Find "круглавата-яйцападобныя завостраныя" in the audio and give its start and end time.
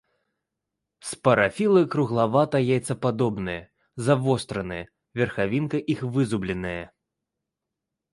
1.95-4.85